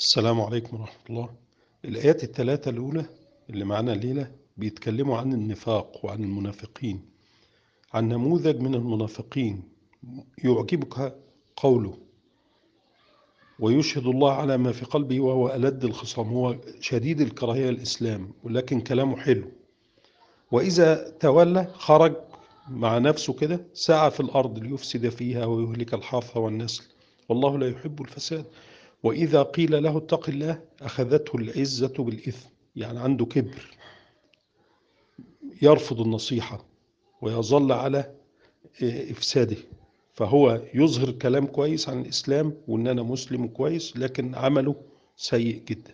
[0.00, 1.28] السلام عليكم ورحمة الله.
[1.84, 3.04] الآيات الثلاثة الأولى
[3.50, 7.00] اللي معانا الليلة بيتكلموا عن النفاق وعن المنافقين
[7.94, 9.62] عن نموذج من المنافقين.
[10.44, 11.16] يعجبك
[11.56, 11.98] قوله
[13.58, 16.28] ويشهد الله على ما في قلبه وهو ألد الخصام.
[16.28, 19.50] هو شديد الكراهية الإسلام ولكن كلامه حلو.
[20.50, 22.16] وإذا تولى خرج
[22.68, 26.84] مع نفسه كده سعى في الأرض ليفسد فيها ويهلك الحرث والنسل.
[27.28, 28.44] والله لا يحب الفساد.
[29.02, 33.76] وإذا قيل له اتق الله أخذته العزة بالإثم يعني عنده كبر.
[35.62, 36.64] يرفض النصيحة
[37.22, 38.14] ويظل على
[38.82, 39.56] إفساده.
[40.12, 44.74] فهو يظهر كلام كويس عن الإسلام وإن أنا مسلم كويس لكن عمله
[45.16, 45.92] سيء جدا.